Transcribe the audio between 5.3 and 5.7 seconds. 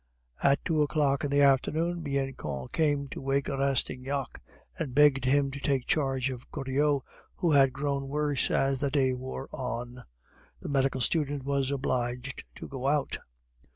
to